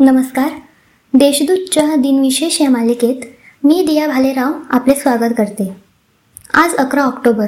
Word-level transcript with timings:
नमस्कार. 0.00 0.48
देशदूतच्या 1.14 1.96
दिनविशेष 1.96 2.60
या 2.60 2.70
मालिकेत 2.70 3.20
मी 3.64 3.82
दिया 3.86 4.06
भालेराव 4.06 4.52
आपले 4.70 4.94
स्वागत 4.94 5.32
करते. 5.38 5.76
आज 6.54 6.74
अकरा 6.74 7.02
ऑक्टोबर. 7.02 7.46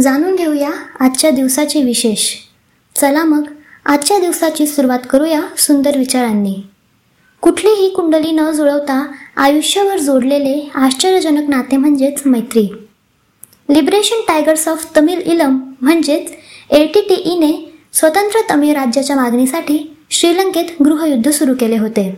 जाणून 0.00 0.36
घेऊया 0.36 0.70
आजच्या 1.00 1.30
दिवसाचे 1.30 1.82
विशेष. 1.82 2.34
चला 2.96 3.24
मग 3.24 3.42
आजच्या 3.86 4.18
दिवसाची 4.18 4.66
सुरुवात 4.66 4.98
करूया 5.10 5.40
सुंदर 5.58 5.98
विचारांनी. 5.98 6.54
कुठलीही 7.40 7.88
कुंडली 7.88 8.30
न 8.30 8.50
जुळवता 8.50 9.06
आयुष्यभर 9.36 9.98
जोडलेले 9.98 10.70
आश्चर्यजनक 10.74 11.48
नाते 11.48 11.76
म्हणजेच 11.76 12.22
मैत्री. 12.26 12.68
लिबरेशन 13.70 14.20
टायगर्स 14.28 14.68
ऑफ 14.68 14.96
तमिल 14.96 15.20
इलम 15.20 15.58
म्हणजेच 15.80 16.32
एल 16.70 16.86
टी 16.86 17.00
टी 17.00 17.14
ईने 17.14 17.74
स्वतंत्र 17.92 18.40
तमिळ 18.50 18.72
राज्याच्या 18.72 19.16
मागणीसाठी 19.16 19.93
श्रीलंकेत 20.16 20.64
गृहयुद्ध 20.84 21.30
सुरू 21.30 21.52
केले 21.60 21.78
होते. 21.78 22.16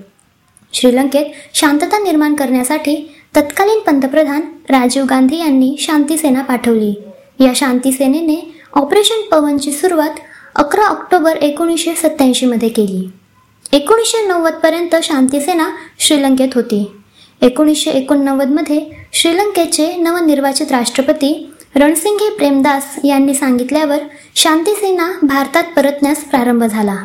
श्रीलंकेत 0.73 1.25
शांतता 1.55 1.99
निर्माण 1.99 2.35
करण्यासाठी 2.35 3.15
तत्कालीन 3.37 3.79
पंतप्रधान 3.79 4.41
राजीव 4.69 5.05
गांधी 5.05 5.39
यांनी 5.39 5.77
शांतीसेना 5.79 6.43
पाठवली. 6.43 6.95
या 7.41 7.53
शांतीसेनेने 7.57 8.55
ऑपरेशन 8.75 9.29
पवनची 9.31 9.73
सुरुवात 9.73 10.11
अकरा 10.55 10.83
ऑक्टोबर 10.83 11.37
एकोणीसशे 11.37 11.95
सत्त्याऐंशीमध्ये 11.95 12.69
केली. 12.69 13.09
एकोणीसशे 13.73 14.27
नव्वदपर्यंत 14.27 14.97
शांतीसेना 15.03 15.71
श्रीलंकेत 15.99 16.49
होती. 16.55 16.93
एकोणीसशे 17.43 17.91
एकोणनव्वदमध्ये 17.91 18.81
श्रीलंकेचे 19.13 19.97
नवनिर्वाचित 19.97 20.67
राष्ट्रपती 20.71 21.53
रणसिंगे 21.77 22.31
प्रेमदास 22.31 22.85
यांनी 23.05 23.35
सांगितल्यावर 23.35 23.99
शांतीसेना 24.35 25.13
भारतात 25.23 25.65
परतण्यास 25.77 26.25
प्रारंभ 26.25 26.65
झाला. 26.65 26.97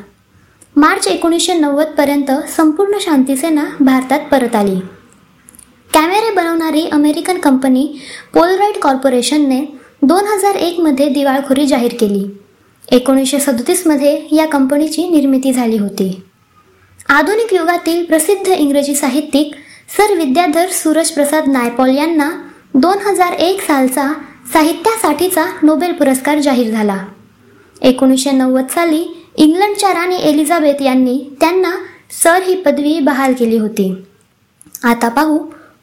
मार्च 0.75 1.07
एकोणीसशे 1.07 1.53
नव्वदपर्यंत 1.53 2.31
संपूर्ण 2.49 2.97
शांतीसेना 3.01 3.63
भारतात 3.79 4.19
परत 4.31 4.55
आली. 4.55 4.79
कॅमेरे 5.93 6.31
बनवणारी 6.33 6.87
अमेरिकन 6.91 7.37
कंपनी 7.37 7.85
पोलराईट 8.33 8.77
कॉर्पोरेशनने 8.81 9.59
दोन 10.01 10.25
हजार 10.25 10.55
एकमध्ये 10.55 11.09
दिवाळखोरी 11.09 11.65
जाहीर 11.67 11.93
केली. 11.99 12.23
एकोणीसशे 12.91 13.39
सदतीसमध्ये 13.39 14.27
या 14.31 14.45
कंपनीची 14.45 15.07
निर्मिती 15.09 15.53
झाली 15.53 15.77
होती. 15.77 16.23
आधुनिक 17.09 17.53
युगातील 17.53 18.03
प्रसिद्ध 18.05 18.47
इंग्रजी 18.47 18.95
साहित्यिक 18.95 19.55
सर 19.97 20.13
विद्याधर 20.17 20.69
सूरज 20.71 21.11
प्रसाद 21.11 21.47
नायपॉल 21.47 21.97
यांना 21.97 22.29
दोन 22.73 22.97
हजार 23.05 23.33
एक 23.33 23.61
सालचा 23.61 24.11
साहित्यासाठीचा 24.53 25.45
नोबेल 25.63 25.91
पुरस्कार 25.91 26.39
जाहीर 26.39 26.71
झाला. 26.71 26.97
एकोणीसशे 27.81 28.31
नव्वद 28.31 28.67
साली 28.69 29.03
इंग्लंडच्या 29.35 29.93
राणी 29.93 30.15
एलिझाबेथ 30.15 30.81
यांनी 30.81 31.17
त्यांना 31.39 31.71
सर 32.23 32.41
ही 32.43 32.55
पदवी 32.55 32.99
बहाल 32.99 33.33
केली 33.33 33.57
होती. 33.57 33.93
आता 34.83 35.09
पाहू 35.09 35.37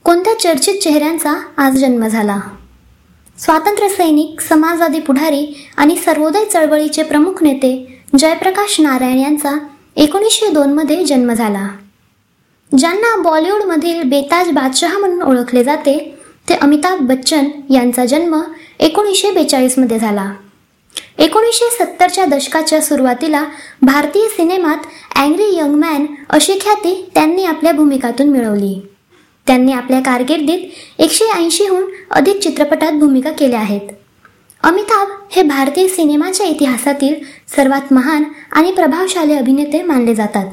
कोणत्या 0.04 0.38
चर्चित 0.40 0.80
चेहऱ्यांचा 0.82 1.32
आज 1.56 1.76
जन्म 1.76 2.06
झाला. 2.06 2.40
स्वातंत्र्य 3.38 3.88
सैनिक 3.88 4.40
समाजवादी 4.40 5.00
पुढारी 5.00 5.66
आणि 5.76 5.96
सर्वोदय 5.96 6.44
चळवळीचे 6.44 7.02
प्रमुख 7.02 7.42
नेते 7.42 8.00
जयप्रकाश 8.18 8.80
नारायण 8.80 9.18
यांचा 9.18 9.56
एकोणीसशे 9.96 10.48
दोनमध्ये 10.48 11.04
जन्म 11.04 11.32
झाला. 11.32 11.68
ज्यांना 12.78 13.16
बॉलिवूडमधील 13.22 14.02
बेताज 14.02 14.50
बादशहा 14.50 14.98
म्हणून 14.98 15.22
ओळखले 15.22 15.64
जाते 15.64 15.96
ते 16.48 16.54
अमिताभ 16.54 17.00
बच्चन 17.00 17.48
यांचा 17.70 18.04
जन्म 18.04 18.40
एकोणीसशे 18.80 19.30
बेचाळीसमध्ये 19.30 19.98
झाला. 19.98 20.32
एकोणीसशे 21.18 21.70
सत्तरच्या 21.70 22.24
दशकाच्या 22.24 22.80
सुरुवातीला 22.80 23.44
भारतीय 23.82 24.28
सिनेमात 24.28 24.86
अँग्री 25.16 25.56
यंग 25.56 25.74
मॅन 25.74 26.06
अशी 26.28 26.52
ख्याती 26.52 27.10
त्यांनी 27.14 27.44
आपल्या 27.44 27.72
भूमिकातून 27.72 28.28
मिळवली. 28.28 28.80
त्यांनी 29.46 29.72
आपल्या 29.72 30.00
कारकिर्दीत 30.00 30.58
एकशे 30.98 31.24
ऐंशीहून 31.36 31.84
अधिक 32.10 32.38
चित्रपटात 32.38 32.92
भूमिका 32.92 33.30
केल्या 33.30 33.60
आहेत. 33.60 33.88
अमिताभ 34.62 35.08
हे 35.30 35.42
भारतीय 35.42 35.88
सिनेमाच्या 35.88 36.46
इतिहासातील 36.46 37.14
सर्वात 37.56 37.92
महान 37.92 38.24
आणि 38.52 38.72
प्रभावशाली 38.72 39.32
अभिनेते 39.32 39.82
मानले 39.82 40.14
जातात. 40.14 40.46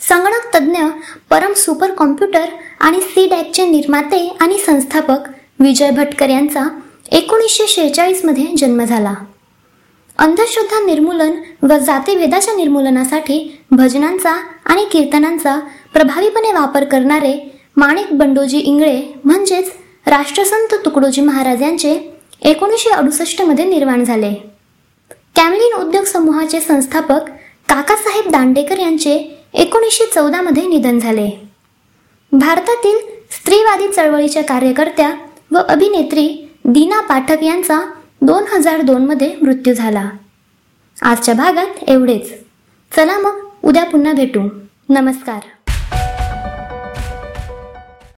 संगणक 0.00 0.54
तज्ज्ञ 0.54 0.84
परम 1.30 1.52
सुपर 1.52 1.90
कॉम्प्युटर 1.90 2.44
आणि 2.80 3.00
सी 3.00 3.26
डॅकचे 3.28 3.66
निर्माते 3.66 4.36
आणि 4.40 4.58
संस्थापक 4.58 5.28
विजय 5.60 5.90
भटकर 5.90 6.30
यांचा 6.30 6.68
एकोणीसशे 7.12 7.66
शेहेचाळीसमध्ये 7.66 8.46
जन्म 8.58 8.84
झाला. 8.84 9.14
अंधश्रद्धा 10.18 10.80
निर्मूलन 10.80 11.32
व 11.62 11.76
जातीभेदाच्या 11.76 12.54
निर्मूलनासाठी 12.54 13.38
भजनांचा 13.70 14.32
आणि 14.64 14.84
कीर्तनांचा 14.92 15.58
प्रभावीपणे 15.94 16.52
वापर 16.52 16.84
करणारे 16.84 17.34
माणिक 17.76 18.12
बंडोजी 18.12 18.58
इंगळे 18.58 19.00
म्हणजेच 19.24 19.72
राष्ट्रसंत 20.06 20.74
तुकडोजी 20.84 21.20
महाराज 21.20 21.62
यांचे 21.62 21.98
एकोणीसशे 22.42 22.90
अडुसष्टमध्ये 22.90 23.64
निर्माण 23.64 24.04
झाले. 24.04 24.32
कॅमलिन 25.36 25.74
उद्योग 25.74 26.04
समूहाचे 26.04 26.60
संस्थापक 26.60 27.28
काकासाहेब 27.68 28.30
दांडेकर 28.32 28.78
यांचे 28.78 29.16
एकोणीसशे 29.54 30.06
चौदामध्ये 30.06 30.66
निधन 30.66 30.98
झाले. 30.98 31.28
भारतातील 32.32 32.98
स्त्रीवादी 33.30 33.88
चळवळीच्या 33.88 34.42
कार्यकर्त्या 34.42 35.10
व 35.52 35.58
अभिनेत्री 35.68 36.26
दीना 36.64 37.00
पाठक 37.00 37.42
यांचा 37.42 37.80
दोन 38.26 38.44
हजार 38.52 38.80
दोनमध्ये 38.80 39.36
मृत्यू 39.42 39.74
झाला. 39.74 40.10
आजच्या 41.02 41.34
भागात 41.34 41.66
एवढेच. 41.88 42.34
चला 42.96 43.18
मग 43.18 43.46
उद्या 43.64 43.84
पुन्हा 43.84 44.12
भेटू. 44.12 44.48
नमस्कार. 44.88 45.40